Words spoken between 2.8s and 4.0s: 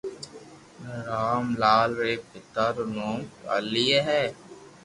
نوم ڪاليي